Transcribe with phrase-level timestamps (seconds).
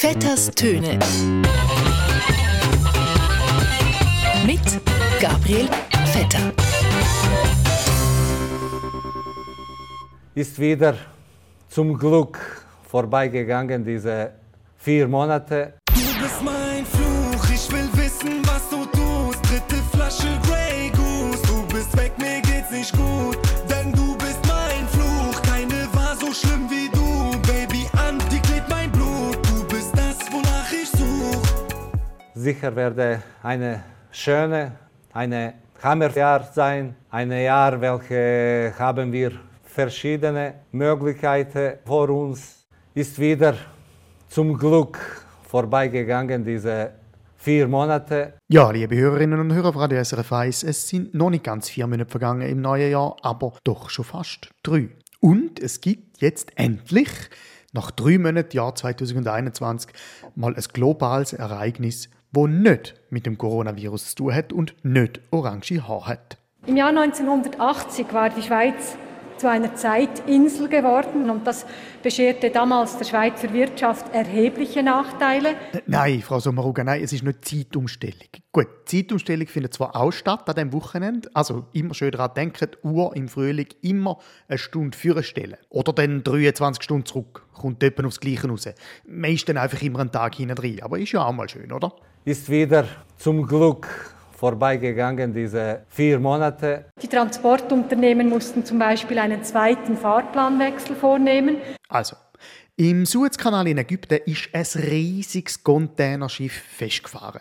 [0.00, 0.96] Vetters Töne.
[4.46, 4.60] Mit
[5.20, 5.68] Gabriel
[6.12, 6.52] Vetter.
[10.36, 10.94] Ist wieder
[11.68, 12.38] zum Glück
[12.88, 14.34] vorbeigegangen, diese
[14.76, 15.74] vier Monate.
[15.88, 19.40] Du bist mein Fluch, ich will wissen, was du tust.
[19.50, 23.07] Dritte Flasche Grey Goose, du bist weg, mir geht's nicht gut.
[32.48, 34.72] Sicher werde eine schöne,
[35.12, 35.52] eine
[35.82, 36.96] Hammerjahr sein.
[37.10, 39.32] Ein Jahr, welche haben wir
[39.64, 42.64] verschiedene Möglichkeiten vor uns.
[42.94, 43.54] Ist wieder
[44.30, 44.96] zum Glück
[45.42, 46.92] vorbeigegangen, diese
[47.36, 48.32] vier Monate.
[48.48, 51.86] Ja, liebe Hörerinnen und Hörer von Radio SRF 1, es sind noch nicht ganz vier
[51.86, 54.88] Monate vergangen im neuen Jahr, aber doch schon fast drei.
[55.20, 57.10] Und es gibt jetzt endlich,
[57.74, 59.90] nach drei Monaten Jahr 2021,
[60.34, 65.82] mal ein globales Ereignis, wo nicht mit dem Coronavirus zu tun hat und nicht orange
[65.86, 66.38] Haare hat.
[66.66, 68.96] Im Jahr 1980 war die Schweiz
[69.38, 71.64] zu einer Zeitinsel geworden und das
[72.02, 75.54] bescherte damals der Schweizer Wirtschaft erhebliche Nachteile.
[75.86, 78.28] Nein, Frau Sommaruga, nein, es ist nicht Zeitumstellung.
[78.52, 83.14] Gut, Zeitumstellung findet zwar auch statt an diesem Wochenende, also immer schön daran denken, Uhr
[83.14, 84.18] im Frühling immer
[84.48, 85.56] eine Stunde vorstellen.
[85.68, 88.68] Oder dann 23 Stunden zurück, kommt etwa aufs Gleiche raus.
[89.06, 91.72] Man ist dann einfach immer einen Tag hinten drin, aber ist ja auch mal schön,
[91.72, 91.92] oder?
[92.24, 93.86] Ist wieder zum Glück
[94.36, 96.86] vorbeigegangen, diese vier Monate.
[97.02, 101.56] Die Transportunternehmen mussten zum Beispiel einen zweiten Fahrplanwechsel vornehmen.
[101.88, 102.16] Also,
[102.76, 107.40] im Suezkanal in Ägypten ist ein riesiges Containerschiff festgefahren.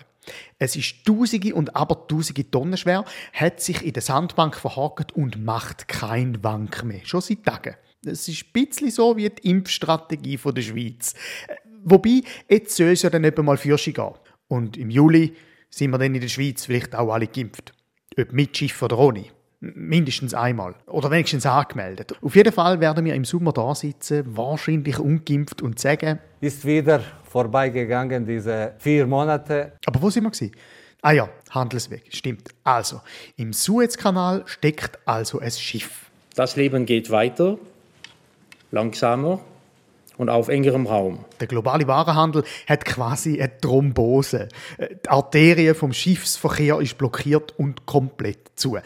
[0.58, 5.44] Es ist tausende und aber tausende Tonnen schwer, hat sich in der Sandbank verhakt und
[5.44, 7.02] macht kein Wank mehr.
[7.04, 7.76] Schon seit Tagen.
[8.06, 11.14] Es ist ein bisschen so wie die Impfstrategie der Schweiz.
[11.84, 14.14] Wobei, jetzt soll es ja dann etwa mal Fürsche gehen.
[14.48, 15.36] Und im Juli
[15.70, 17.74] sind wir dann in der Schweiz vielleicht auch alle geimpft.
[18.20, 19.26] Ob mit Schiff oder ohne.
[19.60, 20.76] Mindestens einmal.
[20.86, 22.14] Oder wenigstens angemeldet.
[22.22, 27.02] Auf jeden Fall werden wir im Sommer da sitzen, wahrscheinlich ungeimpft und sagen, Ist wieder
[27.24, 29.74] vorbeigegangen, diese vier Monate.
[29.86, 30.52] aber wo sind wir gewesen?
[31.02, 32.50] Ah ja, Handelsweg, stimmt.
[32.64, 33.02] Also,
[33.36, 36.10] im Suezkanal steckt also ein Schiff.
[36.36, 37.58] Das Leben geht weiter,
[38.72, 39.40] langsamer
[40.18, 41.26] und auf engerem Raum.
[41.40, 44.50] Der globale Warenhandel hat quasi eine Thrombose.
[44.80, 48.78] Die Arterie vom Schiffsverkehr ist blockiert und komplett zu.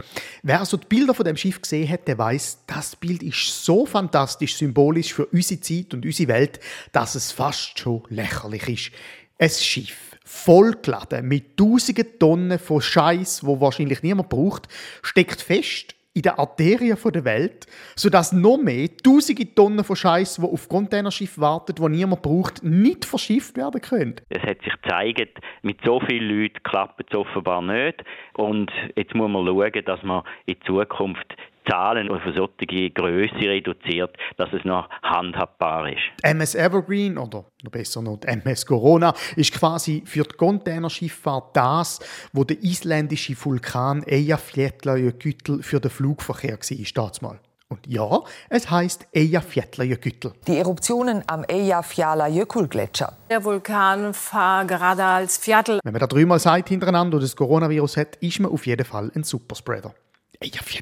[0.43, 3.85] Wer also die Bilder von dem Schiff gesehen hat, der weiß, das Bild ist so
[3.85, 6.59] fantastisch symbolisch für unsere Zeit und unsere Welt,
[6.91, 8.91] dass es fast schon lächerlich ist.
[9.39, 14.67] Ein Schiff, vollgeladen mit tausenden Tonnen von Scheiß, wo wahrscheinlich niemand braucht,
[15.01, 20.43] steckt fest in der Arterie der Welt, sodass noch mehr tausende Tonnen von Scheiß, die
[20.43, 24.15] auf Containerschiff warten, die niemand braucht, nicht verschifft werden können.
[24.29, 28.03] Es hat sich gezeigt, mit so vielen Leuten klappt es offenbar nicht.
[28.33, 31.35] Und jetzt muss man schauen, dass man in Zukunft
[31.71, 36.01] Zahlen auf eine solche Größe reduziert, dass es noch handhabbar ist.
[36.21, 41.55] Die MS Evergreen oder noch besser noch die MS Corona ist quasi für die Containerschifffahrt
[41.55, 41.99] das,
[42.33, 47.39] wo der isländische Vulkan Eyjafjallajökull für den Flugverkehr war, mal.
[47.69, 50.33] Und ja, es heißt Eyjafjallajökull.
[50.45, 53.13] Die Eruptionen am Eyjafjallajökull-Gletscher.
[53.29, 55.79] Der Vulkan war gerade als Viertel.
[55.85, 59.09] Wenn man da dreimal sagt hintereinander und das Coronavirus hat, ist man auf jeden Fall
[59.15, 59.93] ein Superspreader.
[60.41, 60.80] Eyjafjallajökull.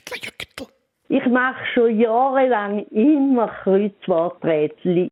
[1.12, 5.10] Ich mache schon jahrelang immer Kreuzworträtsel.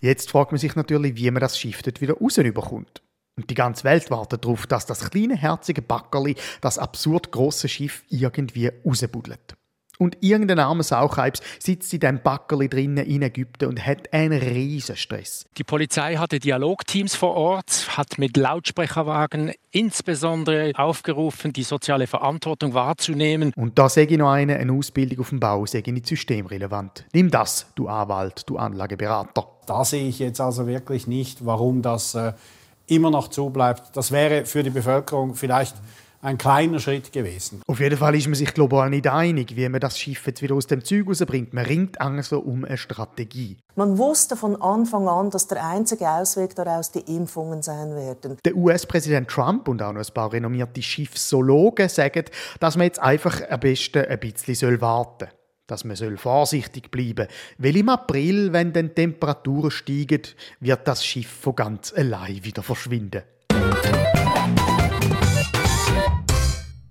[0.00, 3.02] Jetzt fragt man sich natürlich, wie man das Schiff dort wieder rausbekommt.
[3.36, 8.02] Und die ganze Welt wartet darauf, dass das kleine, herzige Backerli das absurd große Schiff
[8.08, 9.54] irgendwie rausbuddelt.
[9.98, 14.96] Und irgendein armer Sauchheibs sitzt in diesem Backerli drinnen in Ägypten und hat einen riesen
[14.96, 15.46] Stress.
[15.56, 23.52] Die Polizei hatte Dialogteams vor Ort, hat mit Lautsprecherwagen insbesondere aufgerufen, die soziale Verantwortung wahrzunehmen.
[23.56, 27.04] Und da sage ich noch eine, eine Ausbildung auf dem Bau sage ich nicht systemrelevant.
[27.12, 29.46] Nimm das, du Anwalt, du Anlageberater.
[29.66, 32.32] Da sehe ich jetzt also wirklich nicht, warum das äh,
[32.86, 33.96] immer noch zubleibt.
[33.96, 35.74] Das wäre für die Bevölkerung vielleicht
[36.24, 37.60] ein kleiner Schritt gewesen.
[37.66, 40.54] Auf jeden Fall ist man sich global nicht einig, wie man das Schiff jetzt wieder
[40.54, 41.52] aus dem Zeug rausbringt.
[41.52, 43.58] Man ringt also um eine Strategie.
[43.76, 48.38] Man wusste von Anfang an, dass der einzige Ausweg daraus die Impfungen sein werden.
[48.44, 52.24] Der US-Präsident Trump und auch noch ein paar renommierte Schiffsologen sagen,
[52.58, 55.38] dass man jetzt einfach am besten ein bisschen warten soll.
[55.66, 57.36] Dass man soll vorsichtig bleiben soll.
[57.58, 60.22] Weil im April, wenn dann die Temperaturen steigen,
[60.60, 63.22] wird das Schiff von ganz allein wieder verschwinden.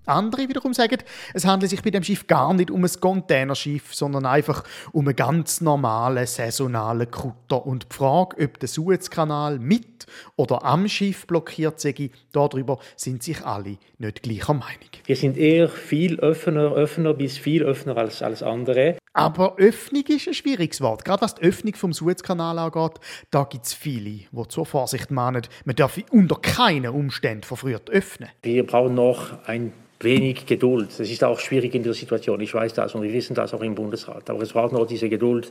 [0.06, 0.98] Andere wiederum sagen,
[1.32, 5.16] es handelt sich bei dem Schiff gar nicht um ein Containerschiff, sondern einfach um einen
[5.16, 7.64] ganz normalen, saisonalen Kutter.
[7.66, 10.06] Und die Frage, ob der Suezkanal mit
[10.36, 14.90] oder am Schiff blockiert sei, darüber sind sich alle nicht gleicher Meinung.
[15.06, 18.96] Wir sind eher viel offener, offener bis viel offener als, als andere.
[19.12, 21.04] Aber Öffnung ist ein schwieriges Wort.
[21.04, 22.98] Gerade was die Öffnung vom Suezkanal angeht,
[23.30, 28.28] da gibt es viele, die zur Vorsicht mahnen, man darf unter keinen Umständen verfrüht öffnen.
[28.42, 29.72] Wir brauchen noch ein
[30.04, 30.90] wenig Geduld.
[30.98, 32.40] Das ist auch schwierig in der Situation.
[32.40, 34.30] Ich weiß das und wir wissen das auch im Bundesrat.
[34.30, 35.50] Aber es braucht noch diese Geduld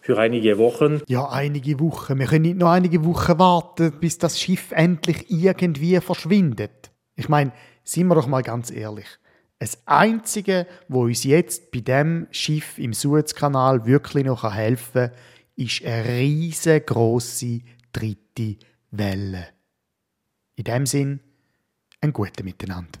[0.00, 1.02] für einige Wochen.
[1.06, 2.18] Ja, einige Wochen.
[2.18, 6.90] Wir können nicht noch einige Wochen warten, bis das Schiff endlich irgendwie verschwindet.
[7.16, 7.52] Ich meine,
[7.84, 9.06] seien wir doch mal ganz ehrlich.
[9.58, 15.12] Das Einzige, wo uns jetzt bei dem Schiff im Suezkanal wirklich noch helfen kann,
[15.56, 17.60] ist eine riesengroße
[17.92, 18.56] dritte
[18.92, 19.48] Welle.
[20.54, 21.20] In dem Sinn,
[22.00, 23.00] ein gutes Miteinander.